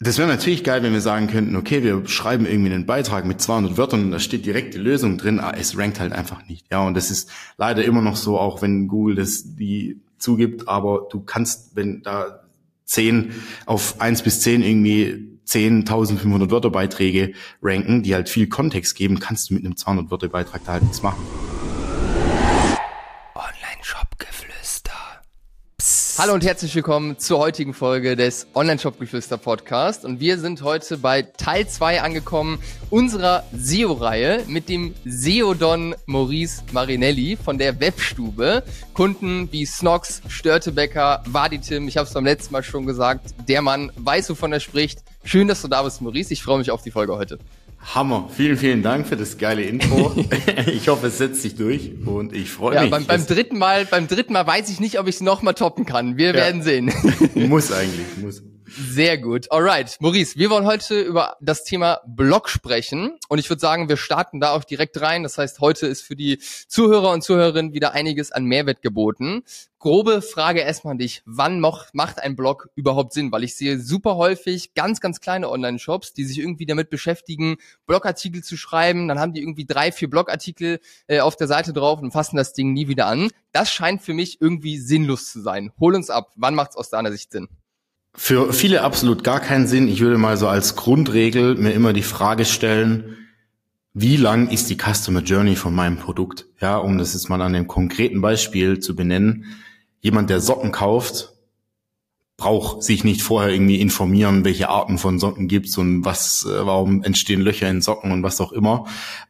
[0.00, 3.40] Das wäre natürlich geil, wenn wir sagen könnten, okay, wir schreiben irgendwie einen Beitrag mit
[3.40, 6.66] 200 Wörtern und da steht direkt die Lösung drin, aber es rankt halt einfach nicht.
[6.70, 11.08] Ja, und das ist leider immer noch so, auch wenn Google das die zugibt, aber
[11.10, 12.44] du kannst, wenn da
[12.84, 13.32] 10
[13.66, 19.50] auf 1 bis 10 irgendwie 10.500 Wörter Beiträge ranken, die halt viel Kontext geben, kannst
[19.50, 21.22] du mit einem 200 Wörter Beitrag da halt nichts machen.
[26.18, 30.04] Hallo und herzlich willkommen zur heutigen Folge des Online-Shop-Geflüster-Podcast.
[30.04, 32.58] Und wir sind heute bei Teil 2 angekommen
[32.90, 38.64] unserer SEO-Reihe mit dem SEO-Don Maurice Marinelli von der Webstube.
[38.94, 43.92] Kunden wie Snox, Störtebecker, Vaditim, ich habe es beim letzten Mal schon gesagt, der Mann
[43.94, 45.04] weiß, wovon er spricht.
[45.22, 46.32] Schön, dass du da bist, Maurice.
[46.32, 47.38] Ich freue mich auf die Folge heute.
[47.80, 48.28] Hammer.
[48.34, 50.14] Vielen, vielen Dank für das geile Intro.
[50.66, 52.90] ich hoffe, es setzt sich durch und ich freue ja, mich.
[52.90, 55.84] Beim, beim dritten Mal, beim dritten Mal weiß ich nicht, ob ich es nochmal toppen
[55.86, 56.16] kann.
[56.16, 56.34] Wir ja.
[56.34, 56.92] werden sehen.
[57.34, 58.42] muss eigentlich, muss.
[58.70, 59.50] Sehr gut.
[59.50, 59.96] Alright.
[60.00, 63.12] Maurice, wir wollen heute über das Thema Blog sprechen.
[63.28, 65.22] Und ich würde sagen, wir starten da auch direkt rein.
[65.22, 69.42] Das heißt, heute ist für die Zuhörer und Zuhörerinnen wieder einiges an Mehrwert geboten.
[69.80, 71.22] Grobe Frage erstmal an dich.
[71.24, 73.30] Wann macht ein Blog überhaupt Sinn?
[73.30, 78.42] Weil ich sehe super häufig ganz, ganz kleine Online-Shops, die sich irgendwie damit beschäftigen, Blogartikel
[78.42, 79.06] zu schreiben.
[79.06, 82.54] Dann haben die irgendwie drei, vier Blogartikel äh, auf der Seite drauf und fassen das
[82.54, 83.30] Ding nie wieder an.
[83.52, 85.70] Das scheint für mich irgendwie sinnlos zu sein.
[85.78, 86.32] Hol uns ab.
[86.34, 87.48] Wann macht es aus deiner Sicht Sinn?
[88.14, 89.86] Für viele absolut gar keinen Sinn.
[89.86, 93.16] Ich würde mal so als Grundregel mir immer die Frage stellen,
[93.94, 96.46] wie lang ist die Customer Journey von meinem Produkt?
[96.60, 99.44] Ja, um das jetzt mal an einem konkreten Beispiel zu benennen.
[100.00, 101.34] Jemand, der Socken kauft,
[102.36, 107.02] braucht sich nicht vorher irgendwie informieren, welche Arten von Socken gibt's und was, äh, warum
[107.02, 108.86] entstehen Löcher in Socken und was auch immer,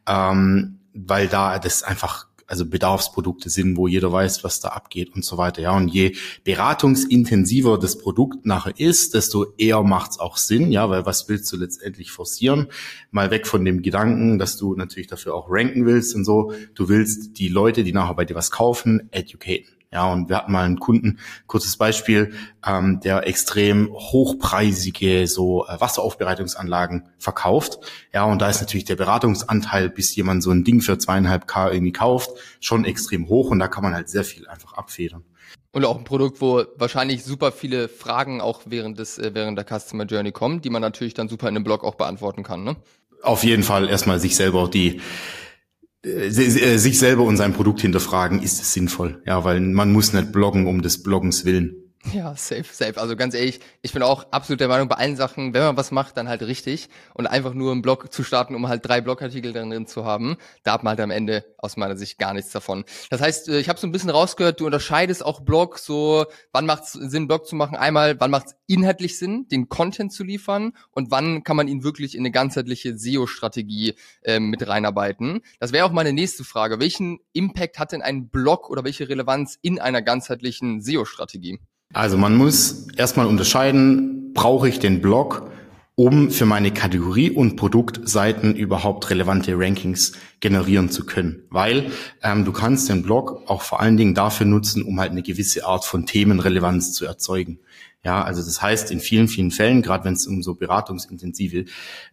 [0.07, 5.23] ähm, weil da das einfach also Bedarfsprodukte sind, wo jeder weiß, was da abgeht und
[5.23, 5.61] so weiter.
[5.61, 11.05] Ja, und je beratungsintensiver das Produkt nachher ist, desto eher macht's auch Sinn, ja, weil
[11.05, 12.67] was willst du letztendlich forcieren?
[13.11, 16.51] Mal weg von dem Gedanken, dass du natürlich dafür auch ranken willst und so.
[16.73, 19.78] Du willst die Leute, die nachher bei dir was kaufen, educaten.
[19.91, 22.33] Ja, und wir hatten mal einen Kunden, kurzes Beispiel,
[22.65, 27.79] ähm, der extrem hochpreisige so äh, Wasseraufbereitungsanlagen verkauft.
[28.13, 31.71] Ja, und da ist natürlich der Beratungsanteil, bis jemand so ein Ding für zweieinhalb K
[31.71, 32.29] irgendwie kauft,
[32.59, 35.23] schon extrem hoch und da kann man halt sehr viel einfach abfedern.
[35.71, 39.65] Und auch ein Produkt, wo wahrscheinlich super viele Fragen auch während des äh, während der
[39.65, 42.75] Customer Journey kommen, die man natürlich dann super in einem Blog auch beantworten kann, ne?
[43.21, 45.01] Auf jeden Fall erstmal sich selber die
[46.03, 49.21] sich selber und sein Produkt hinterfragen, ist es sinnvoll?
[49.25, 51.88] Ja, weil man muss nicht bloggen um des Bloggens willen.
[52.13, 52.99] Ja, safe, safe.
[52.99, 55.91] Also ganz ehrlich, ich bin auch absolut der Meinung, bei allen Sachen, wenn man was
[55.91, 56.87] macht, dann halt richtig.
[57.13, 60.73] Und einfach nur einen Blog zu starten, um halt drei Blogartikel drin zu haben, da
[60.73, 62.85] hat man halt am Ende aus meiner Sicht gar nichts davon.
[63.09, 66.65] Das heißt, äh, ich habe so ein bisschen rausgehört, du unterscheidest auch Blog so, wann
[66.65, 67.75] macht es Sinn, Blog zu machen?
[67.75, 70.71] Einmal, wann macht es inhaltlich Sinn, den Content zu liefern?
[70.91, 75.41] Und wann kann man ihn wirklich in eine ganzheitliche SEO-Strategie äh, mit reinarbeiten?
[75.59, 76.79] Das wäre auch meine nächste Frage.
[76.79, 81.59] Welchen Impact hat denn ein Blog oder welche Relevanz in einer ganzheitlichen SEO-Strategie?
[81.93, 85.49] Also man muss erstmal unterscheiden, brauche ich den Blog,
[85.95, 91.43] um für meine Kategorie und Produktseiten überhaupt relevante Rankings generieren zu können.
[91.49, 91.91] Weil
[92.21, 95.65] ähm, du kannst den Blog auch vor allen Dingen dafür nutzen, um halt eine gewisse
[95.65, 97.59] Art von Themenrelevanz zu erzeugen.
[98.05, 101.65] Ja, also das heißt, in vielen, vielen Fällen, gerade wenn es um so beratungsintensive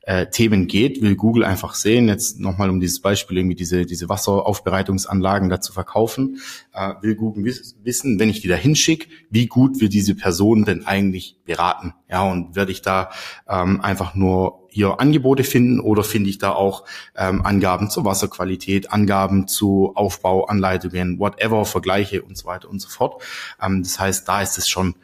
[0.03, 4.09] äh, Themen geht, will Google einfach sehen, jetzt nochmal um dieses Beispiel, irgendwie diese, diese
[4.09, 6.41] Wasseraufbereitungsanlagen da zu verkaufen,
[6.73, 10.65] äh, will Google wiss wissen, wenn ich die da hinschicke, wie gut wird diese Person
[10.65, 11.95] denn eigentlich beraten?
[12.11, 13.11] Ja, und werde ich da
[13.49, 16.85] ähm, einfach nur hier Angebote finden oder finde ich da auch
[17.17, 23.23] ähm, Angaben zur Wasserqualität, Angaben zu Aufbauanleitungen, whatever, Vergleiche und so weiter und so fort.
[23.63, 24.97] Ähm, das heißt, da ist es schon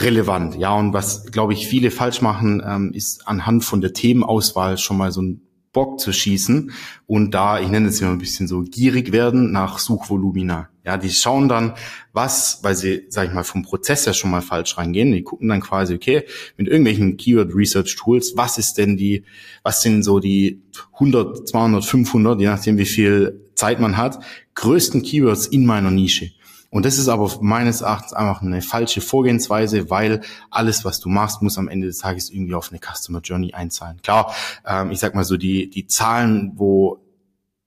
[0.00, 0.56] relevant.
[0.56, 4.96] Ja, und was, glaube ich, viele falsch machen, ähm, ist anhand von der Themenauswahl schon
[4.96, 5.42] mal so ein
[5.72, 6.72] Bock zu schießen
[7.06, 10.70] und da, ich nenne es immer ein bisschen so, gierig werden nach Suchvolumina.
[10.84, 11.74] Ja, die schauen dann,
[12.12, 15.12] was, weil sie, sag ich mal, vom Prozess ja schon mal falsch reingehen.
[15.12, 16.24] Die gucken dann quasi, okay,
[16.56, 19.24] mit irgendwelchen Keyword Research Tools, was ist denn die,
[19.62, 20.62] was sind so die
[20.94, 24.18] 100, 200, 500, je nachdem wie viel Zeit man hat,
[24.54, 26.30] größten Keywords in meiner Nische.
[26.70, 30.20] Und das ist aber meines Erachtens einfach eine falsche Vorgehensweise, weil
[30.50, 34.02] alles, was du machst, muss am Ende des Tages irgendwie auf eine Customer Journey einzahlen.
[34.02, 34.34] Klar,
[34.66, 37.00] ähm, ich sag mal so, die, die Zahlen, wo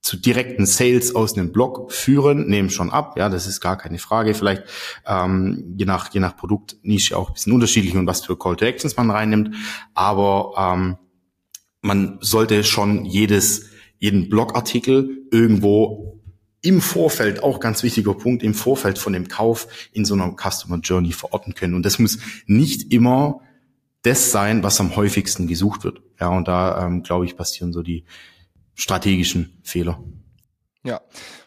[0.02, 3.16] zu direkten Sales aus einem Blog führen, nehmen schon ab.
[3.16, 4.34] Ja, das ist gar keine Frage.
[4.34, 4.64] Vielleicht
[5.06, 8.64] ähm, je nach je nach Produktnische auch ein bisschen unterschiedlich und was für Call to
[8.64, 9.54] Actions man reinnimmt.
[9.94, 10.96] Aber ähm,
[11.82, 16.20] man sollte schon jedes jeden Blogartikel irgendwo
[16.62, 20.78] im Vorfeld, auch ganz wichtiger Punkt, im Vorfeld von dem Kauf in so einer Customer
[20.78, 21.74] Journey verorten können.
[21.74, 23.40] Und das muss nicht immer
[24.02, 26.00] das sein, was am häufigsten gesucht wird.
[26.20, 28.04] Ja, und da ähm, glaube ich passieren so die
[28.74, 30.02] strategischen Fehler.
[30.84, 31.00] Ja,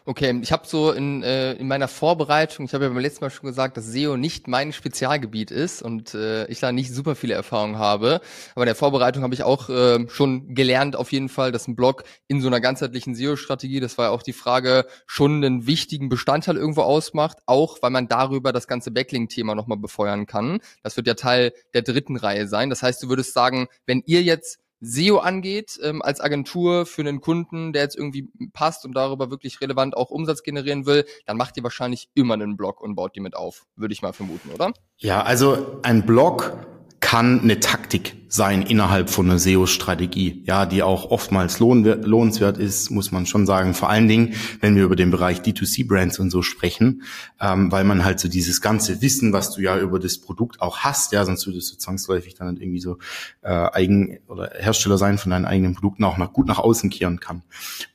[0.06, 0.38] okay.
[0.42, 3.46] Ich habe so in, äh, in meiner Vorbereitung, ich habe ja beim letzten Mal schon
[3.46, 7.76] gesagt, dass SEO nicht mein Spezialgebiet ist und äh, ich da nicht super viele Erfahrungen
[7.78, 8.22] habe.
[8.54, 11.76] Aber in der Vorbereitung habe ich auch äh, schon gelernt, auf jeden Fall, dass ein
[11.76, 16.08] Blog in so einer ganzheitlichen SEO-Strategie, das war ja auch die Frage, schon einen wichtigen
[16.08, 20.60] Bestandteil irgendwo ausmacht, auch weil man darüber das ganze Backlink-Thema nochmal befeuern kann.
[20.82, 22.70] Das wird ja Teil der dritten Reihe sein.
[22.70, 27.20] Das heißt, du würdest sagen, wenn ihr jetzt SEO angeht, ähm, als Agentur für einen
[27.20, 31.56] Kunden, der jetzt irgendwie passt und darüber wirklich relevant auch Umsatz generieren will, dann macht
[31.56, 34.72] ihr wahrscheinlich immer einen Blog und baut die mit auf, würde ich mal vermuten, oder?
[34.98, 36.66] Ja, also ein Blog
[37.06, 43.12] kann eine Taktik sein innerhalb von einer SEO-Strategie, ja, die auch oftmals lohnenswert ist, muss
[43.12, 43.74] man schon sagen.
[43.74, 47.02] Vor allen Dingen, wenn wir über den Bereich D2C-Brands und so sprechen,
[47.40, 50.78] ähm, weil man halt so dieses ganze Wissen, was du ja über das Produkt auch
[50.78, 52.98] hast, ja, sonst würdest du zwangsläufig dann halt irgendwie so
[53.42, 57.20] äh, eigen oder Hersteller sein von deinen eigenen Produkten auch noch gut nach außen kehren
[57.20, 57.44] kann.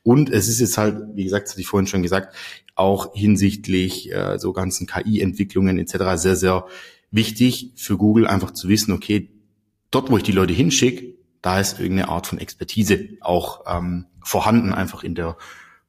[0.02, 2.34] Und es ist jetzt halt, wie gesagt, hatte ich vorhin schon gesagt,
[2.76, 5.98] auch hinsichtlich äh, so ganzen KI-Entwicklungen etc.
[6.14, 6.64] sehr, sehr
[7.12, 9.30] wichtig für Google einfach zu wissen, okay,
[9.90, 14.72] dort, wo ich die Leute hinschicke, da ist irgendeine Art von Expertise auch ähm, vorhanden,
[14.72, 15.36] einfach in der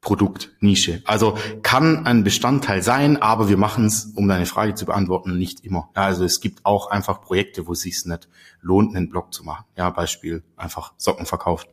[0.02, 1.02] Produktnische.
[1.06, 5.64] Also kann ein Bestandteil sein, aber wir machen es, um deine Frage zu beantworten, nicht
[5.64, 5.90] immer.
[5.96, 8.28] Ja, also es gibt auch einfach Projekte, wo es sich nicht
[8.62, 9.64] lohnt, einen Blog zu machen.
[9.78, 11.70] Ja, Beispiel einfach Socken verkauft.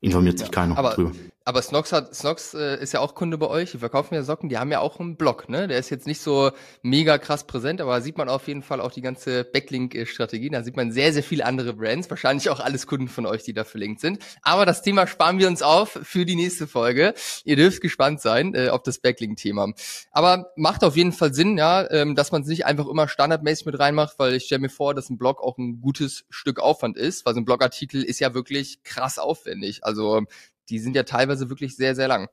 [0.00, 1.12] Informiert sich ja, keiner drüber.
[1.46, 3.72] Aber Snox hat, Snox äh, ist ja auch Kunde bei euch.
[3.72, 4.48] Die verkaufen ja Socken.
[4.48, 5.68] Die haben ja auch einen Blog, ne?
[5.68, 8.90] Der ist jetzt nicht so mega krass präsent, aber sieht man auf jeden Fall auch
[8.90, 10.48] die ganze Backlink-Strategie.
[10.48, 12.08] Da sieht man sehr, sehr viele andere Brands.
[12.08, 14.20] Wahrscheinlich auch alles Kunden von euch, die da verlinkt sind.
[14.40, 17.12] Aber das Thema sparen wir uns auf für die nächste Folge.
[17.44, 19.74] Ihr dürft gespannt sein äh, auf das Backlink-Thema.
[20.12, 23.66] Aber macht auf jeden Fall Sinn, ja, ähm, dass man es nicht einfach immer standardmäßig
[23.66, 26.96] mit reinmacht, weil ich stelle mir vor, dass ein Blog auch ein gutes Stück Aufwand
[26.96, 29.84] ist, weil so ein Blogartikel ist ja wirklich krass aufwendig.
[29.84, 30.22] Also
[30.68, 32.28] die sind ja teilweise wirklich sehr, sehr lang.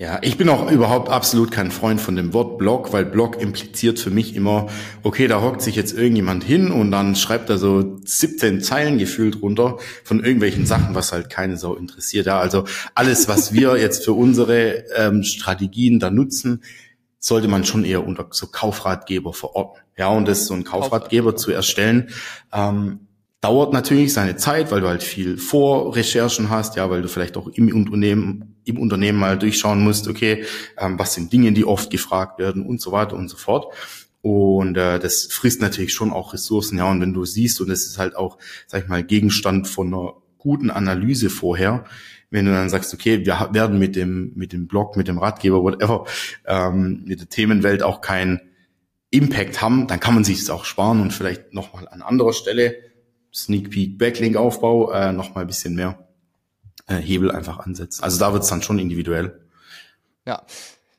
[0.00, 3.98] Ja, ich bin auch überhaupt absolut kein Freund von dem Wort Blog, weil Blog impliziert
[3.98, 4.68] für mich immer,
[5.02, 9.42] okay, da hockt sich jetzt irgendjemand hin und dann schreibt er so 17 Zeilen gefühlt
[9.42, 12.24] runter von irgendwelchen Sachen, was halt keine Sau interessiert.
[12.24, 16.62] Ja, also alles, was wir jetzt für unsere ähm, Strategien da nutzen,
[17.18, 19.82] sollte man schon eher unter so Kaufratgeber verorten.
[19.98, 22.08] Ja, und das so ein Kaufratgeber zu erstellen,
[22.54, 23.08] ähm,
[23.40, 27.48] Dauert natürlich seine Zeit, weil du halt viel Vorrecherchen hast, ja, weil du vielleicht auch
[27.48, 30.44] im Unternehmen, im Unternehmen mal durchschauen musst, okay,
[30.76, 33.72] ähm, was sind Dinge, die oft gefragt werden und so weiter und so fort.
[34.20, 36.90] Und äh, das frisst natürlich schon auch Ressourcen, ja.
[36.90, 40.12] Und wenn du siehst, und das ist halt auch, sag ich mal, Gegenstand von einer
[40.36, 41.84] guten Analyse vorher,
[42.30, 45.62] wenn du dann sagst, okay, wir werden mit dem, mit dem Blog, mit dem Ratgeber,
[45.62, 46.04] whatever,
[46.46, 48.40] ähm, mit der Themenwelt auch keinen
[49.10, 52.76] Impact haben, dann kann man sich das auch sparen und vielleicht nochmal an anderer Stelle
[53.32, 56.06] Sneak Peek Backlink Aufbau äh, noch mal ein bisschen mehr
[56.86, 58.02] äh, Hebel einfach ansetzen.
[58.02, 59.40] Also da wird es dann schon individuell.
[60.26, 60.44] Ja,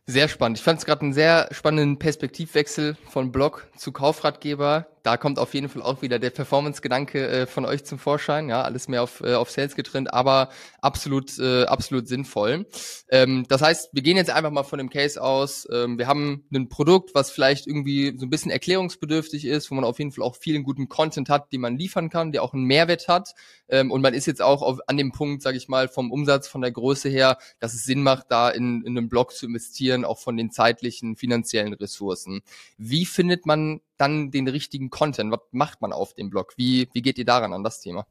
[0.05, 0.57] sehr spannend.
[0.57, 5.53] Ich fand es gerade einen sehr spannenden Perspektivwechsel von Blog zu Kaufratgeber da kommt auf
[5.53, 8.49] jeden Fall auch wieder der Performance-Gedanke äh, von euch zum Vorschein.
[8.49, 10.49] Ja, alles mehr auf, äh, auf Sales getrennt, aber
[10.81, 12.67] absolut, äh, absolut sinnvoll.
[13.09, 15.67] Ähm, das heißt, wir gehen jetzt einfach mal von dem Case aus.
[15.71, 19.83] Ähm, wir haben ein Produkt, was vielleicht irgendwie so ein bisschen erklärungsbedürftig ist, wo man
[19.83, 22.65] auf jeden Fall auch vielen guten Content hat, den man liefern kann, der auch einen
[22.65, 23.33] Mehrwert hat.
[23.69, 26.47] Ähm, und man ist jetzt auch auf, an dem Punkt, sage ich mal, vom Umsatz,
[26.47, 30.05] von der Größe her, dass es Sinn macht, da in, in einen Blog zu investieren,
[30.05, 32.41] auch von den zeitlichen, finanziellen Ressourcen.
[32.77, 35.31] Wie findet man dann den richtigen Content?
[35.31, 36.53] Was macht man auf dem Blog?
[36.57, 38.05] Wie, wie geht ihr daran an das Thema?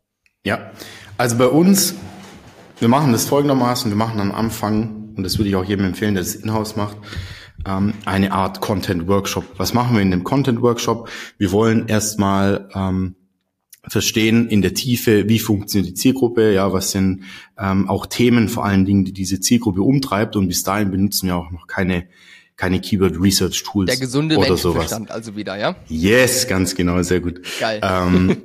[0.44, 0.70] Ja,
[1.18, 1.94] also bei uns,
[2.78, 6.14] wir machen das folgendermaßen, wir machen am Anfang, und das würde ich auch jedem empfehlen,
[6.14, 6.96] der das Inhouse macht,
[7.66, 9.44] ähm, eine Art Content-Workshop.
[9.58, 11.10] Was machen wir in dem Content-Workshop?
[11.36, 13.16] Wir wollen erstmal ähm,
[13.86, 17.24] verstehen in der Tiefe, wie funktioniert die Zielgruppe, ja, was sind
[17.58, 21.36] ähm, auch Themen vor allen Dingen, die diese Zielgruppe umtreibt und bis dahin benutzen wir
[21.36, 22.06] auch noch keine
[22.60, 24.92] keine Keyword Research Tools Der gesunde oder sowas.
[24.92, 25.76] also wieder, ja?
[25.88, 27.40] Yes, ganz genau, sehr gut.
[27.58, 27.80] Geil.
[27.82, 28.42] Ähm,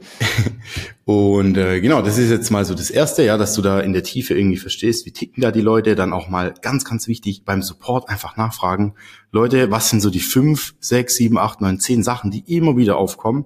[1.03, 3.91] und äh, genau, das ist jetzt mal so das Erste, ja, dass du da in
[3.91, 7.43] der Tiefe irgendwie verstehst, wie ticken da die Leute, dann auch mal ganz, ganz wichtig
[7.43, 8.93] beim Support einfach nachfragen.
[9.33, 12.95] Leute, was sind so die fünf, sechs, sieben, acht, neun, zehn Sachen, die immer wieder
[12.95, 13.43] aufkommen?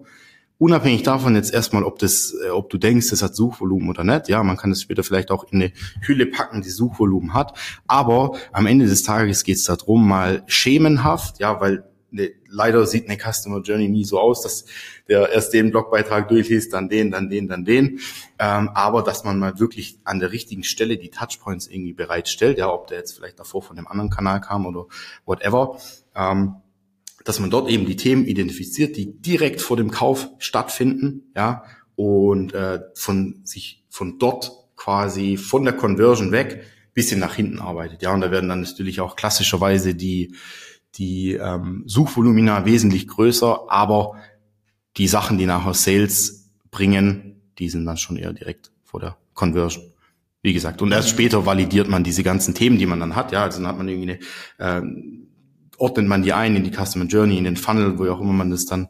[0.59, 4.29] Unabhängig davon jetzt erstmal, ob das, äh, ob du denkst, das hat Suchvolumen oder nicht,
[4.29, 8.37] ja, man kann das später vielleicht auch in eine Hülle packen, die Suchvolumen hat, aber
[8.51, 13.17] am Ende des Tages geht es darum, mal schemenhaft, ja, weil ne, leider sieht eine
[13.17, 14.65] Customer Journey nie so aus, dass
[15.07, 17.99] der erst den Blogbeitrag durchliest, dann den, dann den, dann den,
[18.37, 22.71] ähm, aber dass man mal wirklich an der richtigen Stelle die Touchpoints irgendwie bereitstellt, ja,
[22.71, 24.87] ob der jetzt vielleicht davor von dem anderen Kanal kam oder
[25.25, 25.77] whatever,
[26.15, 26.55] ähm,
[27.25, 31.63] dass man dort eben die Themen identifiziert, die direkt vor dem Kauf stattfinden, ja,
[31.95, 38.01] und äh, von sich von dort quasi von der Conversion weg bisschen nach hinten arbeitet.
[38.01, 40.35] Ja, und da werden dann natürlich auch klassischerweise die
[40.95, 44.15] die ähm, Suchvolumina wesentlich größer, aber
[44.97, 49.83] die Sachen, die nachher Sales bringen, die sind dann schon eher direkt vor der Conversion.
[50.41, 53.31] Wie gesagt, und erst später validiert man diese ganzen Themen, die man dann hat.
[53.31, 54.19] Ja, also dann hat man irgendwie
[54.57, 54.81] eine, äh,
[55.79, 58.51] ordnet man die ein in die Customer Journey, in den Funnel, wo auch immer man
[58.51, 58.89] das dann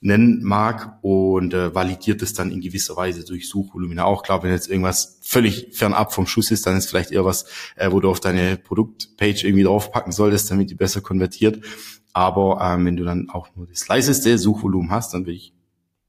[0.00, 4.22] nennen mag und äh, validiert es dann in gewisser Weise durch Suchvolumina auch.
[4.22, 7.44] Klar, wenn jetzt irgendwas völlig fernab vom Schuss ist, dann ist vielleicht eher was,
[7.76, 11.62] äh, wo du auf deine Produktpage irgendwie draufpacken solltest, damit die besser konvertiert.
[12.12, 15.52] Aber ähm, wenn du dann auch nur das leiseste Suchvolumen hast, dann will ich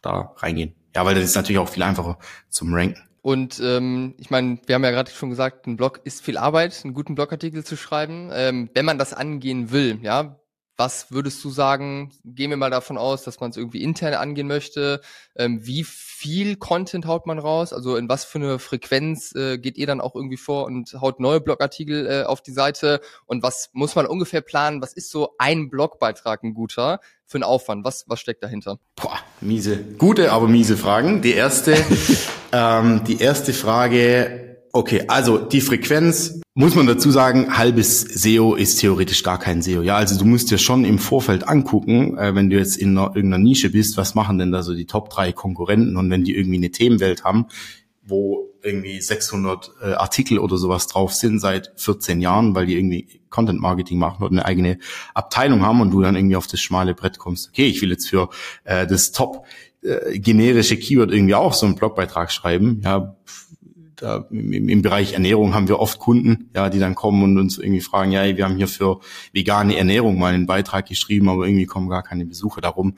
[0.01, 0.73] da reingehen.
[0.95, 2.17] Ja, weil das ist natürlich auch viel einfacher
[2.49, 3.01] zum Ranken.
[3.21, 6.81] Und ähm, ich meine, wir haben ja gerade schon gesagt, ein Blog ist viel Arbeit,
[6.83, 8.31] einen guten Blogartikel zu schreiben.
[8.33, 10.41] Ähm, wenn man das angehen will, ja,
[10.81, 12.11] was würdest du sagen?
[12.23, 15.01] Gehen wir mal davon aus, dass man es irgendwie intern angehen möchte.
[15.35, 17.71] Ähm, wie viel Content haut man raus?
[17.71, 21.19] Also in was für eine Frequenz äh, geht ihr dann auch irgendwie vor und haut
[21.19, 23.01] neue Blogartikel äh, auf die Seite?
[23.27, 24.81] Und was muss man ungefähr planen?
[24.81, 27.85] Was ist so ein Blogbeitrag ein guter für einen Aufwand?
[27.85, 28.79] Was, was steckt dahinter?
[28.95, 31.21] Boah, miese, gute, aber miese Fragen.
[31.21, 31.75] Die erste
[32.51, 38.79] Ähm, die erste Frage, okay, also die Frequenz, muss man dazu sagen, halbes SEO ist
[38.79, 39.81] theoretisch gar kein SEO.
[39.81, 43.15] Ja, also du musst dir schon im Vorfeld angucken, äh, wenn du jetzt in einer,
[43.15, 46.35] irgendeiner Nische bist, was machen denn da so die Top drei Konkurrenten und wenn die
[46.35, 47.47] irgendwie eine Themenwelt haben,
[48.03, 53.21] wo irgendwie 600 äh, Artikel oder sowas drauf sind seit 14 Jahren, weil die irgendwie
[53.29, 54.77] Content Marketing machen oder eine eigene
[55.13, 57.49] Abteilung haben und du dann irgendwie auf das schmale Brett kommst.
[57.49, 58.29] Okay, ich will jetzt für
[58.65, 59.45] äh, das Top
[59.83, 62.81] äh, generische Keyword irgendwie auch so einen Blogbeitrag schreiben.
[62.83, 63.15] Ja,
[63.95, 67.57] da im, im, Bereich Ernährung haben wir oft Kunden, ja, die dann kommen und uns
[67.57, 68.99] irgendwie fragen, ja, wir haben hier für
[69.31, 72.95] vegane Ernährung mal einen Beitrag geschrieben, aber irgendwie kommen gar keine Besucher darum.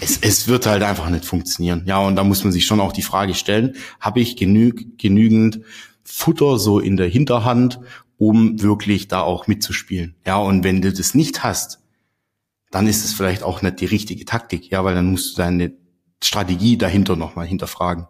[0.00, 1.84] Es, es wird halt einfach nicht funktionieren.
[1.86, 5.60] Ja, und da muss man sich schon auch die Frage stellen, habe ich genüg, genügend
[6.02, 7.80] Futter so in der Hinterhand,
[8.16, 10.14] um wirklich da auch mitzuspielen.
[10.26, 11.80] Ja, und wenn du das nicht hast,
[12.70, 15.72] dann ist es vielleicht auch nicht die richtige Taktik, ja, weil dann musst du deine
[16.24, 18.06] Strategie dahinter nochmal hinterfragen.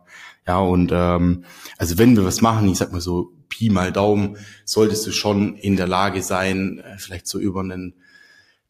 [0.47, 1.44] Ja, und ähm,
[1.78, 5.56] also wenn wir was machen, ich sag mal so Pi mal Daumen, solltest du schon
[5.56, 7.94] in der Lage sein, äh, vielleicht so über einen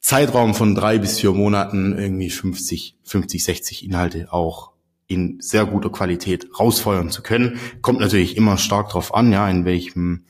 [0.01, 4.73] Zeitraum von drei bis vier Monaten irgendwie 50, 50, 60 Inhalte auch
[5.07, 7.59] in sehr guter Qualität rausfeuern zu können.
[7.83, 10.25] Kommt natürlich immer stark drauf an, ja, in welchem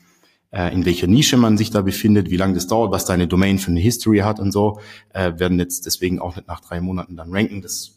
[0.51, 3.59] äh, in welcher Nische man sich da befindet, wie lange das dauert, was deine Domain
[3.59, 4.79] für eine History hat und so,
[5.13, 7.61] äh, werden jetzt deswegen auch nicht nach drei Monaten dann ranken.
[7.61, 7.94] Das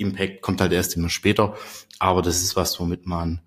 [0.00, 1.54] Impact kommt halt erst immer später.
[1.98, 3.40] Aber das ist was, womit man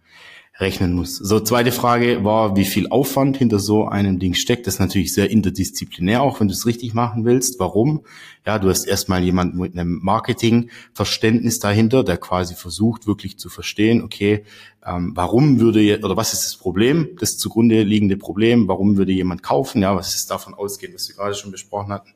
[0.59, 1.17] rechnen muss.
[1.17, 4.67] So, zweite Frage war, wie viel Aufwand hinter so einem Ding steckt.
[4.67, 7.59] Das ist natürlich sehr interdisziplinär, auch wenn du es richtig machen willst.
[7.59, 8.05] Warum?
[8.45, 14.03] Ja, du hast erstmal jemanden mit einem Marketingverständnis dahinter, der quasi versucht, wirklich zu verstehen,
[14.03, 14.45] okay,
[14.85, 19.41] ähm, warum würde, oder was ist das Problem, das zugrunde liegende Problem, warum würde jemand
[19.41, 19.81] kaufen?
[19.81, 22.13] Ja, was ist davon ausgehend, was wir gerade schon besprochen hatten,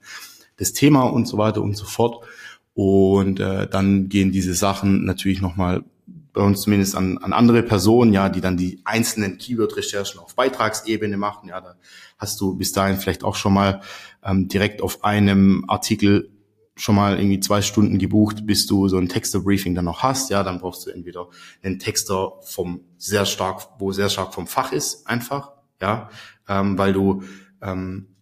[0.58, 2.24] das Thema und so weiter und so fort.
[2.78, 5.84] Und äh, dann gehen diese Sachen natürlich nochmal
[6.32, 11.18] bei uns zumindest an, an andere Personen, ja, die dann die einzelnen Keyword-Recherchen auf Beitragsebene
[11.18, 11.50] machen.
[11.50, 11.76] Ja, da
[12.20, 13.82] hast du bis dahin vielleicht auch schon mal
[14.24, 16.30] ähm, direkt auf einem Artikel
[16.76, 20.30] schon mal irgendwie zwei Stunden gebucht, bis du so ein Texter-Briefing dann noch hast.
[20.30, 21.30] Ja, dann brauchst du entweder
[21.64, 26.12] einen Texter vom sehr stark, wo sehr stark vom Fach ist, einfach, ja,
[26.48, 27.24] ähm, weil du
[27.60, 28.17] ähm,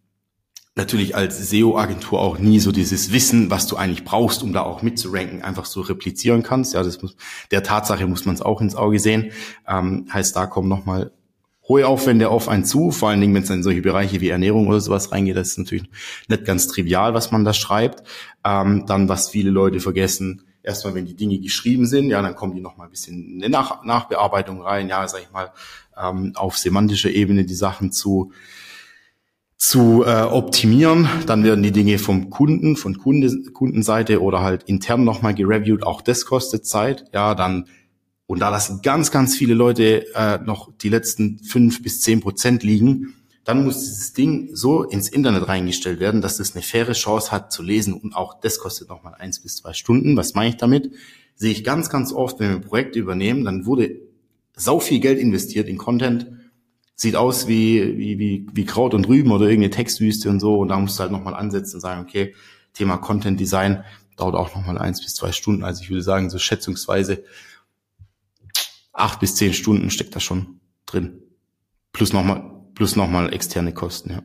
[0.75, 4.81] natürlich als SEO-Agentur auch nie so dieses Wissen, was du eigentlich brauchst, um da auch
[4.81, 6.73] mitzuranken, einfach so replizieren kannst.
[6.73, 7.15] Ja, das muss,
[7.51, 9.31] der Tatsache muss man es auch ins Auge sehen.
[9.67, 11.11] Ähm, heißt, da kommen nochmal
[11.67, 14.67] hohe Aufwände auf einen zu, vor allen Dingen, wenn es in solche Bereiche wie Ernährung
[14.67, 15.89] oder sowas reingeht, das ist natürlich
[16.27, 18.03] nicht ganz trivial, was man da schreibt.
[18.43, 22.53] Ähm, dann, was viele Leute vergessen, erstmal, wenn die Dinge geschrieben sind, ja, dann kommen
[22.53, 25.51] die nochmal ein bisschen eine Nach Nachbearbeitung rein, ja, sag ich mal,
[25.97, 28.31] ähm, auf semantischer Ebene die Sachen zu
[29.57, 31.07] zu äh, optimieren.
[31.25, 35.83] Dann werden die Dinge vom Kunden, von Kunde, Kundenseite oder halt intern nochmal gereviewt.
[35.83, 37.05] Auch das kostet Zeit.
[37.13, 37.65] Ja, dann
[38.27, 42.63] und da das ganz, ganz viele Leute äh, noch die letzten fünf bis zehn Prozent
[42.63, 47.31] liegen, dann muss dieses Ding so ins Internet reingestellt werden, dass es eine faire Chance
[47.31, 47.93] hat zu lesen.
[47.93, 50.17] Und auch das kostet nochmal eins bis zwei Stunden.
[50.17, 50.91] Was meine ich damit?
[51.35, 54.01] Sehe ich ganz, ganz oft, wenn wir Projekte übernehmen, dann wurde
[54.55, 56.27] sau viel Geld investiert in Content
[56.95, 60.59] sieht aus wie, wie, wie, wie Kraut und Rüben oder irgendeine Textwüste und so.
[60.59, 62.33] Und da musst du halt nochmal ansetzen und sagen, okay,
[62.73, 63.83] Thema Content Design
[64.17, 65.63] dauert auch nochmal eins bis zwei Stunden.
[65.63, 67.23] Also ich würde sagen, so schätzungsweise
[68.93, 71.21] acht bis zehn Stunden steckt da schon drin.
[71.91, 74.23] Plus nochmal, plus nochmal externe Kosten, ja.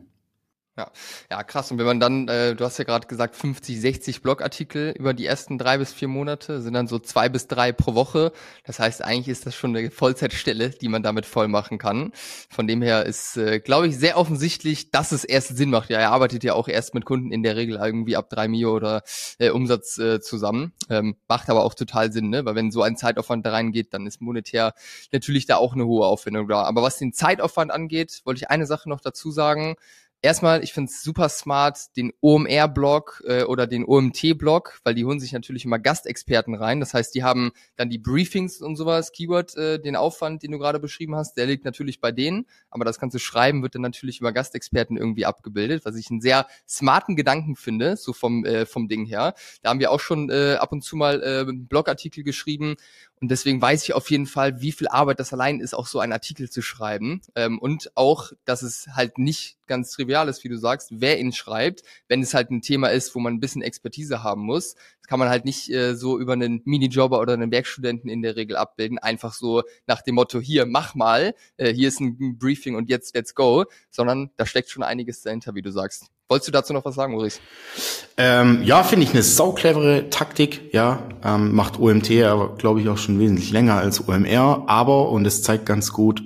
[0.77, 0.89] Ja,
[1.29, 1.69] ja, krass.
[1.69, 5.25] Und wenn man dann, äh, du hast ja gerade gesagt, 50, 60 Blogartikel über die
[5.25, 8.31] ersten drei bis vier Monate sind dann so zwei bis drei pro Woche.
[8.63, 12.13] Das heißt, eigentlich ist das schon eine Vollzeitstelle, die man damit voll machen kann.
[12.49, 15.89] Von dem her ist, äh, glaube ich, sehr offensichtlich, dass es erst Sinn macht.
[15.89, 18.73] Ja, er arbeitet ja auch erst mit Kunden in der Regel irgendwie ab drei Mio
[18.73, 19.03] oder
[19.39, 20.71] äh, Umsatz äh, zusammen.
[20.89, 22.45] Ähm, macht aber auch total Sinn, ne?
[22.45, 24.73] Weil wenn so ein Zeitaufwand da reingeht, dann ist monetär
[25.11, 26.63] natürlich da auch eine hohe Aufwendung da.
[26.63, 29.75] Aber was den Zeitaufwand angeht, wollte ich eine Sache noch dazu sagen.
[30.23, 35.19] Erstmal, ich finde es super smart, den OMR-Blog äh, oder den OMT-Blog, weil die holen
[35.19, 36.79] sich natürlich immer Gastexperten rein.
[36.79, 40.59] Das heißt, die haben dann die Briefings und sowas, Keyword, äh, den Aufwand, den du
[40.59, 44.19] gerade beschrieben hast, der liegt natürlich bei denen, aber das ganze Schreiben wird dann natürlich
[44.19, 48.87] über Gastexperten irgendwie abgebildet, was ich einen sehr smarten Gedanken finde, so vom, äh, vom
[48.87, 49.33] Ding her.
[49.63, 52.75] Da haben wir auch schon äh, ab und zu mal äh, Blogartikel geschrieben
[53.21, 55.99] und deswegen weiß ich auf jeden Fall, wie viel Arbeit das allein ist, auch so
[55.99, 57.21] einen Artikel zu schreiben.
[57.35, 61.31] Ähm, und auch, dass es halt nicht ganz trivial ist, wie du sagst, wer ihn
[61.31, 64.73] schreibt, wenn es halt ein Thema ist, wo man ein bisschen Expertise haben muss.
[64.73, 68.35] Das kann man halt nicht äh, so über einen Minijobber oder einen Werkstudenten in der
[68.35, 68.97] Regel abbilden.
[68.97, 73.13] Einfach so nach dem Motto, hier, mach mal, äh, hier ist ein Briefing und jetzt
[73.13, 73.65] let's go.
[73.91, 76.07] Sondern da steckt schon einiges dahinter, wie du sagst.
[76.31, 77.41] Wolltest du dazu noch was sagen, Maurice?
[78.15, 80.73] Ähm, ja, finde ich eine sauclevere Taktik.
[80.73, 84.63] Ja, ähm, macht OMT aber glaube ich auch schon wesentlich länger als OMR.
[84.67, 86.23] Aber und es zeigt ganz gut,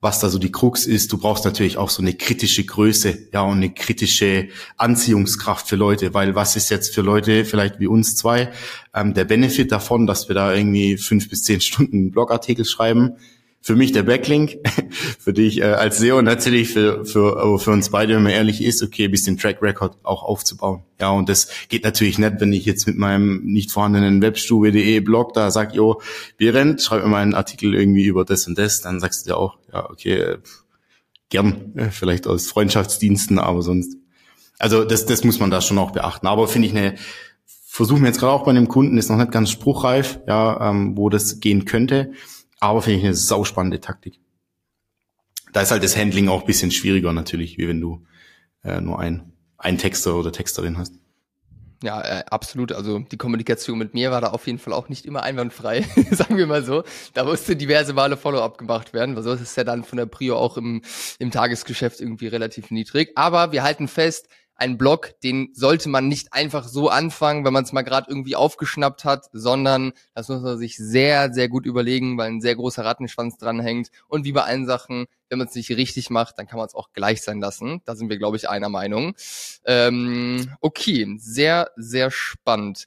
[0.00, 1.12] was da so die Krux ist.
[1.12, 6.14] Du brauchst natürlich auch so eine kritische Größe, ja, und eine kritische Anziehungskraft für Leute,
[6.14, 8.52] weil was ist jetzt für Leute, vielleicht wie uns zwei,
[8.94, 13.16] ähm, der Benefit davon, dass wir da irgendwie fünf bis zehn Stunden Blogartikel schreiben?
[13.62, 14.56] Für mich der Backlink,
[15.18, 18.82] für dich äh, als SEO natürlich für, für, für uns beide, wenn man ehrlich ist,
[18.82, 20.82] okay, bisschen Track Record auch aufzubauen.
[21.00, 25.34] Ja, und das geht natürlich nicht, wenn ich jetzt mit meinem nicht vorhandenen webstube.de Blog
[25.34, 26.00] da sag, jo,
[26.38, 29.36] Berend, schreib mir mal einen Artikel irgendwie über das und das, dann sagst du dir
[29.36, 30.36] auch, ja, okay,
[31.28, 33.96] gern, äh, vielleicht aus Freundschaftsdiensten, aber sonst.
[34.58, 36.26] Also das, das muss man da schon auch beachten.
[36.26, 36.96] Aber finde ich eine,
[37.66, 40.96] versuchen wir jetzt gerade auch bei einem Kunden, ist noch nicht ganz spruchreif, ja, ähm,
[40.96, 42.12] wo das gehen könnte.
[42.60, 44.20] Aber finde ich eine sauspannende Taktik.
[45.52, 48.06] Da ist halt das Handling auch ein bisschen schwieriger natürlich, wie wenn du
[48.62, 50.94] äh, nur ein, ein Texter oder Texterin hast.
[51.82, 52.72] Ja, äh, absolut.
[52.72, 56.36] Also die Kommunikation mit mir war da auf jeden Fall auch nicht immer einwandfrei, sagen
[56.36, 56.84] wir mal so.
[57.14, 60.36] Da musste diverse Male Follow-up gemacht werden, weil sonst ist ja dann von der Prio
[60.36, 60.82] auch im,
[61.18, 63.12] im Tagesgeschäft irgendwie relativ niedrig.
[63.14, 64.28] Aber wir halten fest,
[64.60, 68.36] ein Blog, den sollte man nicht einfach so anfangen, wenn man es mal gerade irgendwie
[68.36, 72.84] aufgeschnappt hat, sondern das muss man sich sehr, sehr gut überlegen, weil ein sehr großer
[72.84, 73.90] Rattenschwanz dranhängt.
[74.06, 76.74] Und wie bei allen Sachen, wenn man es nicht richtig macht, dann kann man es
[76.74, 77.80] auch gleich sein lassen.
[77.86, 79.14] Da sind wir, glaube ich, einer Meinung.
[79.64, 82.84] Ähm, okay, sehr, sehr spannend.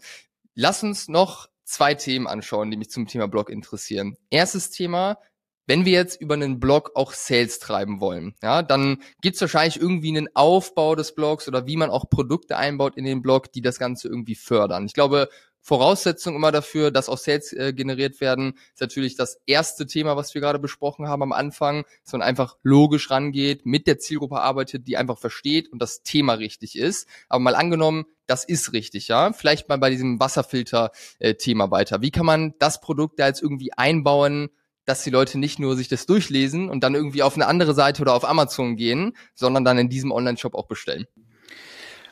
[0.53, 4.15] Lass uns noch zwei Themen anschauen, die mich zum Thema Blog interessieren.
[4.29, 5.17] Erstes Thema,
[5.65, 9.80] wenn wir jetzt über einen Blog auch Sales treiben wollen, ja, dann gibt es wahrscheinlich
[9.80, 13.62] irgendwie einen Aufbau des Blogs oder wie man auch Produkte einbaut in den Blog, die
[13.62, 14.86] das Ganze irgendwie fördern.
[14.86, 15.30] Ich glaube,
[15.65, 20.34] Voraussetzung immer dafür, dass auch Sales äh, generiert werden, ist natürlich das erste Thema, was
[20.34, 24.88] wir gerade besprochen haben am Anfang, dass man einfach logisch rangeht, mit der Zielgruppe arbeitet,
[24.88, 27.08] die einfach versteht und das Thema richtig ist.
[27.30, 29.32] Aber mal angenommen, das ist richtig, ja.
[29.32, 32.02] Vielleicht mal bei diesem Wasserfilter-Thema äh, weiter.
[32.02, 34.49] Wie kann man das Produkt da jetzt irgendwie einbauen,
[34.86, 38.02] dass die Leute nicht nur sich das durchlesen und dann irgendwie auf eine andere Seite
[38.02, 41.06] oder auf Amazon gehen, sondern dann in diesem Online-Shop auch bestellen.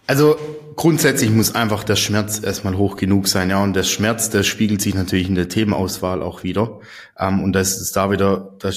[0.07, 0.35] Also
[0.75, 3.63] grundsätzlich muss einfach der Schmerz erstmal hoch genug sein, ja.
[3.63, 6.79] Und der Schmerz, der spiegelt sich natürlich in der Themenauswahl auch wieder.
[7.17, 8.71] Ähm, und das ist da wieder, da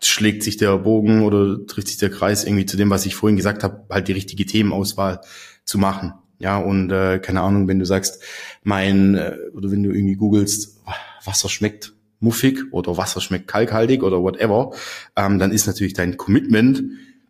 [0.00, 3.36] schlägt sich der Bogen oder trifft sich der Kreis irgendwie zu dem, was ich vorhin
[3.36, 5.20] gesagt habe, halt die richtige Themenauswahl
[5.64, 6.14] zu machen.
[6.38, 8.22] Ja, und äh, keine Ahnung, wenn du sagst,
[8.62, 10.78] mein, äh, oder wenn du irgendwie googelst,
[11.24, 14.72] Wasser schmeckt muffig oder Wasser schmeckt kalkhaltig oder whatever,
[15.16, 16.82] ähm, dann ist natürlich dein Commitment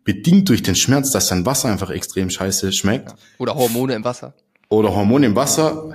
[0.04, 3.14] bedingt durch den Schmerz, dass dein Wasser einfach extrem scheiße schmeckt.
[3.38, 4.34] Oder Hormone im Wasser.
[4.70, 5.94] Oder Hormone im Wasser.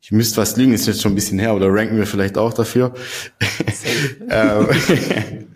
[0.00, 2.52] Ich müsste was lügen, ist jetzt schon ein bisschen her, oder ranken wir vielleicht auch
[2.52, 2.94] dafür.
[4.30, 4.68] ähm,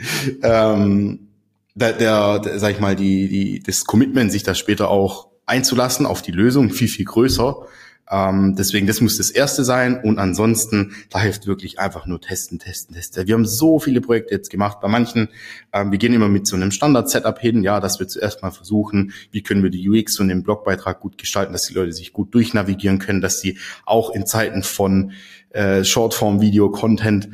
[0.42, 1.29] ähm,
[1.75, 6.07] der, der, der, sag ich mal, die, die, das Commitment, sich da später auch einzulassen
[6.07, 7.66] auf die Lösung, viel, viel größer.
[8.11, 10.01] Ähm, deswegen, das muss das erste sein.
[10.03, 13.27] Und ansonsten, da hilft wirklich einfach nur testen, testen, testen.
[13.27, 14.81] Wir haben so viele Projekte jetzt gemacht.
[14.81, 15.29] Bei manchen,
[15.73, 19.12] ähm, wir gehen immer mit so einem Standard-Setup hin, ja, dass wir zuerst mal versuchen,
[19.31, 22.35] wie können wir die UX und den Blogbeitrag gut gestalten, dass die Leute sich gut
[22.35, 25.12] durchnavigieren können, dass sie auch in Zeiten von
[25.51, 27.29] äh, Shortform-Video-Content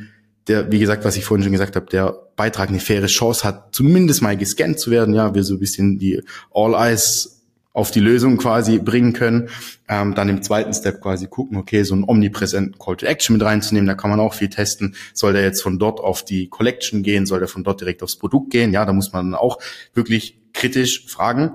[0.47, 3.75] der, wie gesagt, was ich vorhin schon gesagt habe, der Beitrag eine faire Chance hat,
[3.75, 5.13] zumindest mal gescannt zu werden.
[5.13, 7.38] Ja, wir so ein bisschen die All Eyes
[7.79, 9.49] auf die Lösung quasi bringen können.
[9.87, 13.45] Ähm, dann im zweiten Step quasi gucken, okay, so einen omnipräsenten Call to Action mit
[13.45, 14.95] reinzunehmen, da kann man auch viel testen.
[15.13, 17.25] Soll der jetzt von dort auf die Collection gehen?
[17.25, 18.73] Soll der von dort direkt aufs Produkt gehen?
[18.73, 19.59] Ja, da muss man auch
[19.93, 21.51] wirklich kritisch fragen.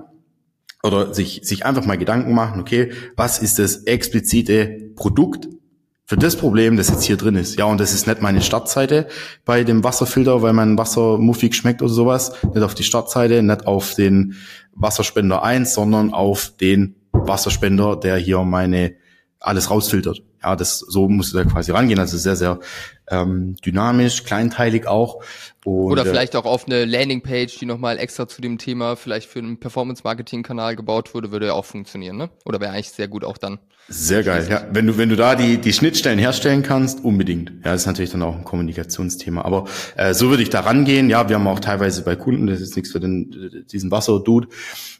[0.83, 5.47] oder sich, sich einfach mal Gedanken machen, okay, was ist das explizite Produkt
[6.07, 7.57] für das Problem, das jetzt hier drin ist.
[7.57, 9.07] Ja, und das ist nicht meine Startseite
[9.43, 12.33] bei dem Wasserfilter, weil mein Wasser muffig schmeckt oder sowas.
[12.43, 14.35] Nicht auf die Startseite, nicht auf den
[14.73, 18.93] Wasserspender 1, sondern auf den Wasserspender, der hier meine
[19.39, 20.21] alles rausfiltert.
[20.43, 21.99] Ja, das so musst du da quasi rangehen.
[21.99, 22.59] Also sehr, sehr
[23.09, 25.23] ähm, dynamisch, kleinteilig auch.
[25.65, 29.27] Und, Oder äh, vielleicht auch auf eine Landingpage, die nochmal extra zu dem Thema vielleicht
[29.27, 32.29] für einen Performance-Marketing-Kanal gebaut wurde, würde ja auch funktionieren, ne?
[32.45, 33.57] Oder wäre eigentlich sehr gut auch dann.
[33.87, 34.67] Sehr geil, ja.
[34.71, 37.49] Wenn du, wenn du da die, die Schnittstellen herstellen kannst, unbedingt.
[37.63, 39.41] Ja, das ist natürlich dann auch ein Kommunikationsthema.
[39.41, 39.65] Aber
[39.97, 41.09] äh, so würde ich da rangehen.
[41.09, 44.49] Ja, wir haben auch teilweise bei Kunden, das ist nichts für den, diesen Wasser-Dude,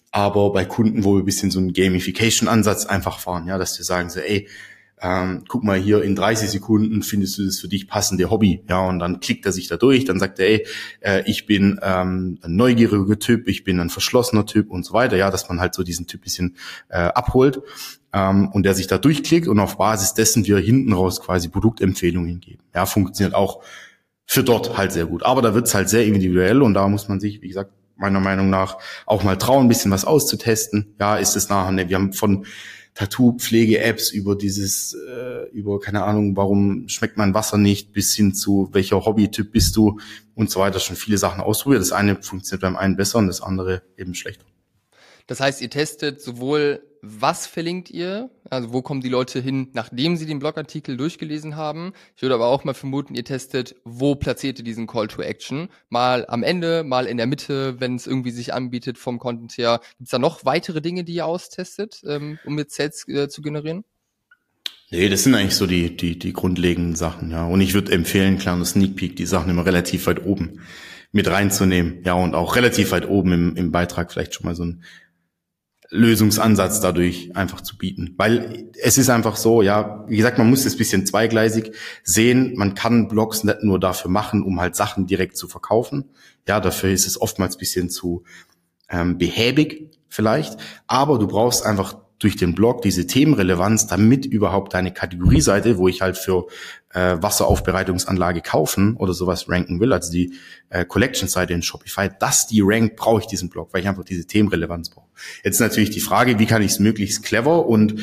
[0.10, 3.86] aber bei Kunden, wo wir ein bisschen so einen Gamification-Ansatz einfach fahren, ja, dass wir
[3.86, 4.48] sagen so, ey,
[5.02, 8.88] ähm, guck mal hier in 30 Sekunden findest du das für dich passende Hobby, ja,
[8.88, 10.68] und dann klickt er sich da durch, dann sagt er, ey,
[11.02, 15.18] äh, ich bin ähm, ein neugieriger Typ, ich bin ein verschlossener Typ und so weiter,
[15.18, 16.56] ja, dass man halt so diesen Typ bisschen
[16.90, 17.62] äh, abholt
[18.14, 22.40] ähm, und der sich da durchklickt und auf Basis dessen wir hinten raus quasi Produktempfehlungen
[22.40, 22.64] geben.
[22.74, 23.64] Ja, funktioniert auch
[24.26, 25.24] für dort halt sehr gut.
[25.24, 28.50] Aber da wird's halt sehr individuell und da muss man sich, wie gesagt, meiner Meinung
[28.50, 30.96] nach auch mal trauen, ein bisschen was auszutesten.
[31.00, 32.46] Ja, ist es nachher, ne, wir haben von
[32.96, 38.70] Tattoo-Pflege-Apps über dieses, äh, über keine Ahnung, warum schmeckt mein Wasser nicht, bis hin zu
[38.72, 40.00] welcher Hobbytyp bist du
[40.34, 41.82] und so weiter, schon viele Sachen ausprobiert.
[41.82, 44.46] Das eine funktioniert beim einen besser und das andere eben schlechter.
[45.28, 48.32] Das heißt, ihr testet sowohl was verlinkt ihr?
[48.50, 51.94] Also wo kommen die Leute hin, nachdem sie den Blogartikel durchgelesen haben?
[52.16, 55.70] Ich würde aber auch mal vermuten, ihr testet, wo platziert ihr diesen Call to Action?
[55.90, 59.82] Mal am Ende, mal in der Mitte, wenn es irgendwie sich anbietet vom Content her.
[59.98, 63.42] Gibt es da noch weitere Dinge, die ihr austestet, ähm, um jetzt Sales äh, zu
[63.42, 63.84] generieren?
[64.90, 67.46] Nee, das sind eigentlich so die, die, die grundlegenden Sachen, ja.
[67.46, 70.62] Und ich würde empfehlen, kleiner Sneak Peek, die Sachen immer relativ weit oben
[71.12, 74.64] mit reinzunehmen, ja, und auch relativ weit oben im, im Beitrag vielleicht schon mal so
[74.64, 74.84] ein
[75.90, 78.14] Lösungsansatz dadurch einfach zu bieten.
[78.18, 81.72] Weil es ist einfach so, ja, wie gesagt, man muss es bisschen zweigleisig
[82.04, 82.54] sehen.
[82.56, 86.10] Man kann Blogs nicht nur dafür machen, um halt Sachen direkt zu verkaufen.
[86.48, 88.24] Ja, dafür ist es oftmals bisschen zu
[88.90, 90.58] ähm, behäbig vielleicht.
[90.88, 96.02] Aber du brauchst einfach durch den Blog diese Themenrelevanz, damit überhaupt deine Kategorieseite, wo ich
[96.02, 96.48] halt für
[96.94, 100.34] äh, Wasseraufbereitungsanlage kaufen oder sowas ranken will, also die
[100.70, 104.26] äh, Collection-Seite in Shopify, dass die rankt, brauche ich diesen Blog, weil ich einfach diese
[104.26, 105.05] Themenrelevanz brauche.
[105.44, 108.00] Jetzt natürlich die Frage, wie kann ich es möglichst clever und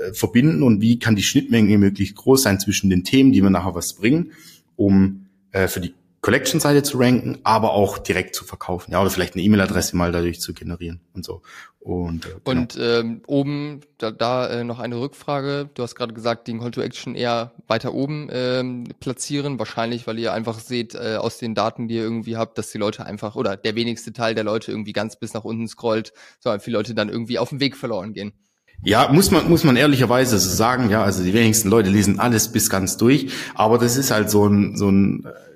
[0.00, 3.50] äh, verbinden und wie kann die Schnittmenge möglichst groß sein zwischen den Themen, die mir
[3.50, 4.32] nachher was bringen,
[4.76, 9.34] um äh, für die Collection-Seite zu ranken, aber auch direkt zu verkaufen, ja, oder vielleicht
[9.34, 11.42] eine E-Mail-Adresse mal dadurch zu generieren und so.
[11.78, 12.60] Und, äh, genau.
[12.60, 15.70] und ähm, oben, da, da äh, noch eine Rückfrage.
[15.72, 19.58] Du hast gerade gesagt, den Call to Action eher weiter oben ähm, platzieren.
[19.58, 22.76] Wahrscheinlich, weil ihr einfach seht äh, aus den Daten, die ihr irgendwie habt, dass die
[22.76, 26.60] Leute einfach, oder der wenigste Teil der Leute irgendwie ganz bis nach unten scrollt, sondern
[26.60, 28.34] viele Leute dann irgendwie auf dem Weg verloren gehen.
[28.82, 32.50] Ja, muss man, muss man ehrlicherweise so sagen, ja, also die wenigsten Leute lesen alles
[32.50, 35.49] bis ganz durch, aber das ist halt so ein, so ein, äh,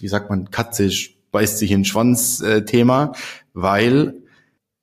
[0.00, 3.12] wie sagt man, katzisch beißt sich in den Schwanz äh, Thema,
[3.54, 4.14] weil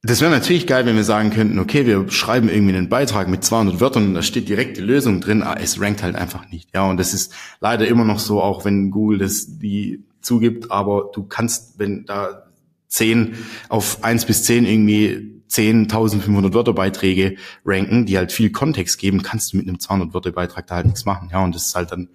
[0.04, 3.44] das wäre natürlich geil, wenn wir sagen könnten, okay, wir schreiben irgendwie einen Beitrag mit
[3.44, 6.50] 200 Wörtern und da steht direkt die Lösung drin, aber ah, es rankt halt einfach
[6.50, 6.70] nicht.
[6.74, 11.12] Ja, und das ist leider immer noch so, auch wenn Google das die zugibt, aber
[11.14, 12.48] du kannst, wenn da
[12.88, 13.36] 10
[13.70, 19.52] auf 1 bis 10 irgendwie 10.500 Wörter Beiträge ranken, die halt viel Kontext geben, kannst
[19.52, 21.30] du mit einem 200 Wörter Beitrag da halt nichts machen.
[21.32, 22.10] Ja, und das ist halt dann,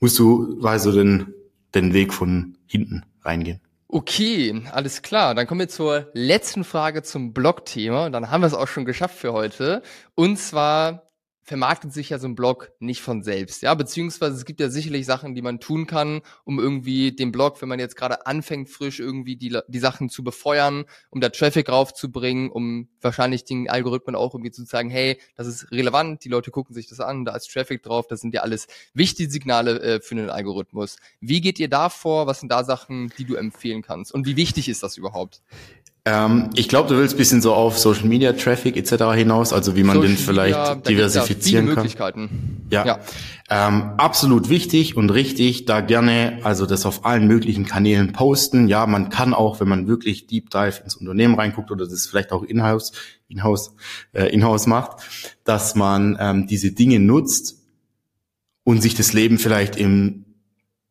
[0.00, 1.34] musst du also den,
[1.74, 3.60] den Weg von hinten reingehen.
[3.88, 5.34] Okay, alles klar.
[5.34, 8.08] Dann kommen wir zur letzten Frage zum Blog-Thema.
[8.08, 9.82] Dann haben wir es auch schon geschafft für heute.
[10.14, 11.11] Und zwar
[11.44, 15.06] vermarktet sich ja so ein Blog nicht von selbst, ja, beziehungsweise es gibt ja sicherlich
[15.06, 19.00] Sachen, die man tun kann, um irgendwie den Blog, wenn man jetzt gerade anfängt, frisch
[19.00, 24.34] irgendwie die, die Sachen zu befeuern, um da Traffic raufzubringen, um wahrscheinlich den Algorithmen auch
[24.34, 27.50] irgendwie zu sagen, hey, das ist relevant, die Leute gucken sich das an, da ist
[27.52, 30.96] Traffic drauf, das sind ja alles wichtige Signale äh, für den Algorithmus.
[31.20, 32.26] Wie geht ihr da vor?
[32.26, 34.12] Was sind da Sachen, die du empfehlen kannst?
[34.12, 35.42] Und wie wichtig ist das überhaupt?
[36.04, 39.04] Ähm, ich glaube, du willst bisschen so auf Social Media Traffic etc.
[39.14, 42.66] hinaus, also wie man Social den vielleicht Media, diversifizieren ja Möglichkeiten.
[42.70, 43.00] Ja, ja.
[43.48, 48.66] Ähm, absolut wichtig und richtig, da gerne also das auf allen möglichen Kanälen posten.
[48.66, 52.32] Ja, man kann auch, wenn man wirklich Deep Dive ins Unternehmen reinguckt oder das vielleicht
[52.32, 52.92] auch in-house
[53.28, 53.76] in-house
[54.12, 55.02] äh, in-house macht,
[55.44, 57.62] dass man ähm, diese Dinge nutzt
[58.64, 60.24] und sich das Leben vielleicht im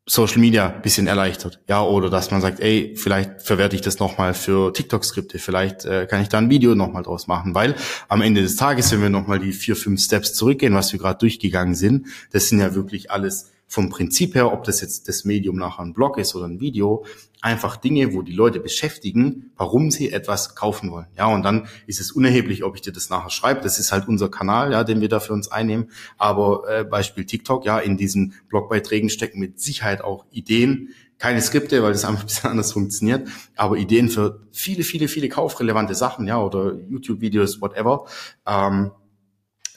[0.08, 1.60] Social Media bisschen erleichtert.
[1.70, 6.08] Ja, oder dass man sagt, ey, vielleicht verwerte ich das nochmal für TikTok-Skripte, vielleicht äh,
[6.08, 7.76] kann ich da ein Video nochmal draus machen, weil
[8.08, 11.20] am Ende des Tages, wenn wir nochmal die vier, fünf Steps zurückgehen, was wir gerade
[11.20, 15.56] durchgegangen sind, das sind ja wirklich alles vom Prinzip her, ob das jetzt das Medium
[15.56, 17.06] nachher ein Blog ist oder ein Video,
[17.40, 21.08] einfach Dinge, wo die Leute beschäftigen, warum sie etwas kaufen wollen.
[21.18, 23.62] Ja, und dann ist es unerheblich, ob ich dir das nachher schreibe.
[23.62, 25.90] Das ist halt unser Kanal, ja, den wir da für uns einnehmen.
[26.18, 31.82] Aber äh, Beispiel TikTok, ja, in diesen Blogbeiträgen stecken mit Sicherheit auch Ideen, keine Skripte,
[31.82, 36.28] weil das einfach ein bisschen anders funktioniert, aber Ideen für viele, viele, viele kaufrelevante Sachen,
[36.28, 38.06] ja, oder YouTube-Videos, whatever.
[38.46, 38.92] Ähm,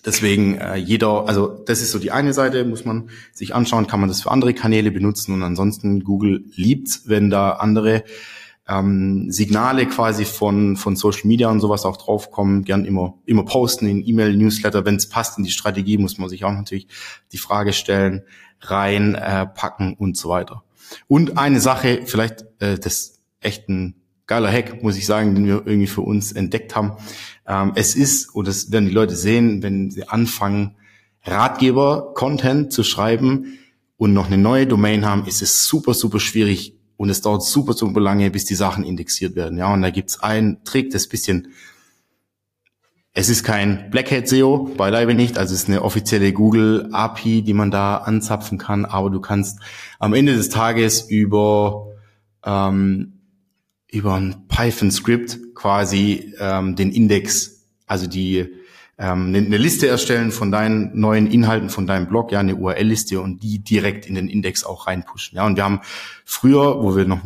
[0.05, 4.01] Deswegen äh, jeder, also das ist so die eine Seite, muss man sich anschauen, kann
[4.01, 8.05] man das für andere Kanäle benutzen und ansonsten Google liebt's, wenn da andere
[8.69, 13.87] ähm, Signale quasi von von Social Media und sowas auch draufkommen, gern immer immer posten
[13.87, 16.89] in E-Mail, Newsletter, wenn es passt in die Strategie, muss man sich auch natürlich
[17.33, 18.23] die Frage stellen,
[18.61, 20.65] rein äh, packen und so weiter.
[21.09, 23.95] Und eine Sache, vielleicht äh, das echt ein
[24.27, 26.93] geiler Hack, muss ich sagen, den wir irgendwie für uns entdeckt haben.
[27.47, 30.77] Ähm, es ist, und das werden die Leute sehen, wenn sie anfangen,
[31.25, 33.59] Ratgeber-Content zu schreiben
[33.97, 37.73] und noch eine neue Domain haben, ist es super, super schwierig und es dauert super,
[37.73, 39.59] super lange, bis die Sachen indexiert werden.
[39.59, 41.49] Ja, und da gibt's einen Trick, das bisschen
[43.17, 45.39] es ist kein Blackhead SEO, beileibe nicht.
[45.39, 48.85] Also es ist eine offizielle Google API, die man da anzapfen kann.
[48.85, 49.61] Aber du kannst
[50.01, 51.87] am Ende des Tages über
[52.45, 53.14] ähm,
[53.95, 58.49] über ein Python-Skript quasi ähm, den Index, also die
[58.99, 63.21] ähm, eine, eine Liste erstellen von deinen neuen Inhalten von deinem Blog, ja, eine URL-Liste
[63.21, 65.37] und die direkt in den Index auch reinpushen.
[65.37, 65.81] Ja, und wir haben
[66.25, 67.21] früher, wo wir noch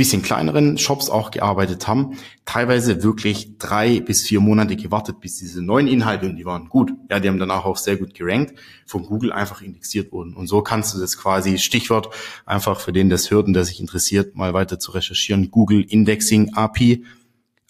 [0.00, 5.60] bisschen kleineren Shops auch gearbeitet haben, teilweise wirklich drei bis vier Monate gewartet, bis diese
[5.60, 8.54] neuen Inhalte, und die waren gut, ja, die haben danach auch sehr gut gerankt,
[8.86, 10.32] von Google einfach indexiert wurden.
[10.32, 12.14] Und so kannst du das quasi, Stichwort,
[12.46, 16.54] einfach für den das hört und der sich interessiert, mal weiter zu recherchieren, Google Indexing
[16.54, 17.04] API,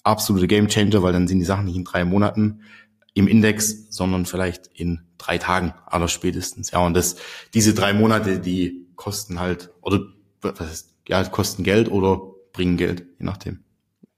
[0.05, 2.61] absolute Gamechanger, weil dann sind die Sachen nicht in drei Monaten
[3.13, 6.71] im Index, sondern vielleicht in drei Tagen aller spätestens.
[6.71, 7.17] Ja, und das,
[7.55, 9.99] diese drei Monate, die kosten halt, oder
[10.43, 12.21] was heißt, ja, kosten Geld oder
[12.53, 13.65] bringen Geld, je nachdem.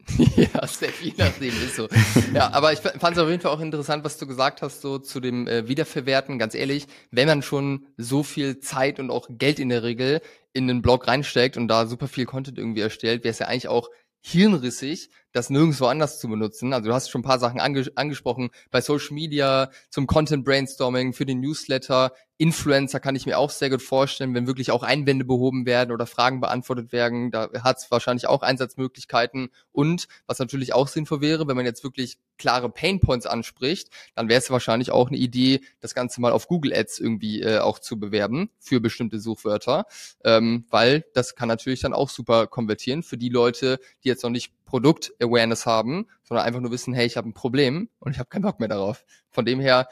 [0.36, 1.88] ja, sehr je nachdem ist so.
[2.34, 4.98] Ja, aber ich fand es auf jeden Fall auch interessant, was du gesagt hast, so
[4.98, 6.38] zu dem äh, Wiederverwerten.
[6.38, 10.20] Ganz ehrlich, wenn man schon so viel Zeit und auch Geld in der Regel
[10.52, 13.68] in den Blog reinsteckt und da super viel Content irgendwie erstellt, wäre es ja eigentlich
[13.68, 16.72] auch hirnrissig, das nirgendwo anders zu benutzen.
[16.72, 21.12] Also du hast schon ein paar Sachen ange angesprochen, bei Social Media, zum Content Brainstorming,
[21.12, 25.24] für den Newsletter, Influencer kann ich mir auch sehr gut vorstellen, wenn wirklich auch Einwände
[25.24, 29.50] behoben werden oder Fragen beantwortet werden, da hat es wahrscheinlich auch Einsatzmöglichkeiten.
[29.70, 34.40] Und was natürlich auch sinnvoll wäre, wenn man jetzt wirklich klare Painpoints anspricht, dann wäre
[34.40, 38.00] es wahrscheinlich auch eine Idee, das Ganze mal auf Google Ads irgendwie äh, auch zu
[38.00, 39.86] bewerben für bestimmte Suchwörter,
[40.24, 44.30] ähm, weil das kann natürlich dann auch super konvertieren für die Leute, die jetzt noch
[44.30, 48.30] nicht Produkt-Awareness haben, sondern einfach nur wissen, hey, ich habe ein Problem und ich habe
[48.30, 49.04] keinen Bock mehr darauf.
[49.28, 49.86] Von dem her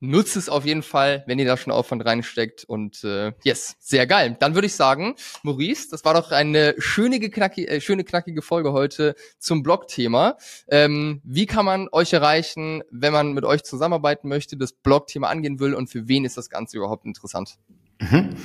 [0.00, 2.64] nutzt es auf jeden Fall, wenn ihr da schon Aufwand reinsteckt.
[2.64, 4.36] Und äh, yes, sehr geil.
[4.38, 8.74] Dann würde ich sagen, Maurice, das war doch eine schöne, knacki äh, schöne knackige Folge
[8.74, 10.36] heute zum Blog-Thema.
[10.68, 15.58] Ähm, wie kann man euch erreichen, wenn man mit euch zusammenarbeiten möchte, das Blog-Thema angehen
[15.58, 17.56] will und für wen ist das Ganze überhaupt interessant?
[17.98, 18.36] Mhm.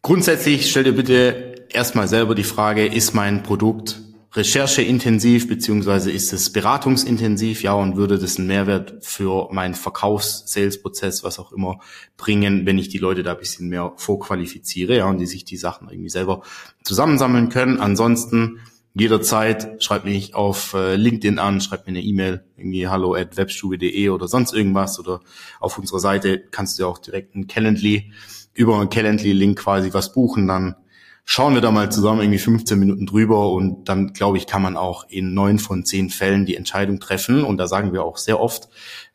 [0.00, 4.00] Grundsätzlich stell dir bitte erstmal selber die Frage, ist mein Produkt
[4.34, 11.38] rechercheintensiv beziehungsweise ist es beratungsintensiv, ja, und würde das einen Mehrwert für meinen Verkaufs-Sales-Prozess, was
[11.38, 11.78] auch immer,
[12.16, 15.56] bringen, wenn ich die Leute da ein bisschen mehr vorqualifiziere, ja, und die sich die
[15.56, 16.42] Sachen irgendwie selber
[16.82, 17.78] zusammensammeln können.
[17.78, 18.58] Ansonsten
[18.94, 24.08] jederzeit schreibt mich auf äh, LinkedIn an, schreibt mir eine E-Mail, irgendwie hallo at webstube.de
[24.08, 25.20] oder sonst irgendwas oder
[25.60, 28.12] auf unserer Seite kannst du auch direkt ein Calendly
[28.52, 30.76] über einen Calendly-Link quasi was buchen, dann
[31.24, 34.76] schauen wir da mal zusammen irgendwie 15 Minuten drüber und dann, glaube ich, kann man
[34.76, 37.44] auch in neun von zehn Fällen die Entscheidung treffen.
[37.44, 38.68] Und da sagen wir auch sehr oft,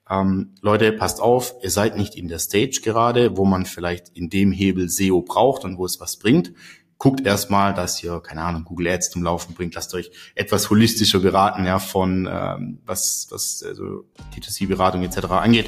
[0.10, 4.30] ähm, Leute, passt auf, ihr seid nicht in der Stage gerade, wo man vielleicht in
[4.30, 6.52] dem Hebel SEO braucht und wo es was bringt.
[6.98, 9.76] Guckt erstmal, dass ihr, keine Ahnung, Google Ads zum Laufen bringt.
[9.76, 14.04] Lasst euch etwas holistischer beraten, ja, von ähm, was, was also
[14.36, 15.28] D2C-Beratung etc.
[15.28, 15.68] angeht.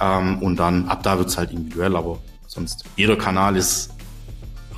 [0.00, 3.90] Ähm, und dann ab da wird's halt individuell, aber sonst jeder Kanal ist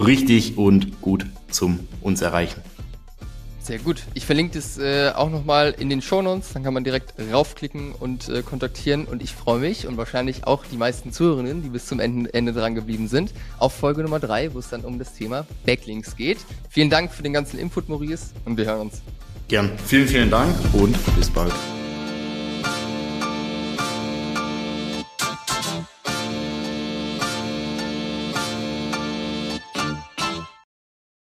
[0.01, 2.61] richtig und gut zum uns erreichen.
[3.63, 4.03] Sehr gut.
[4.15, 8.29] Ich verlinke das äh, auch nochmal in den Shownotes, dann kann man direkt raufklicken und
[8.29, 12.01] äh, kontaktieren und ich freue mich und wahrscheinlich auch die meisten Zuhörerinnen, die bis zum
[12.01, 15.47] Ende, Ende dran geblieben sind, auf Folge Nummer drei, wo es dann um das Thema
[15.65, 16.39] Backlinks geht.
[16.71, 19.01] Vielen Dank für den ganzen Input, Maurice, und wir hören uns.
[19.47, 19.71] Gern.
[19.87, 21.53] Vielen, vielen Dank und bis bald.